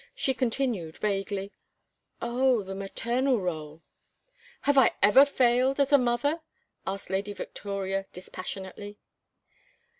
[0.15, 1.53] She continued, vaguely,
[2.23, 3.81] "Oh, the maternal rôle"
[4.63, 6.41] "Have I ever failed as a mother?"
[6.87, 8.97] asked Lady Victoria, dispassionately.